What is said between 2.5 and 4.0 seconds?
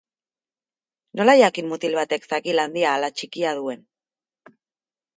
handia ala txikia duen?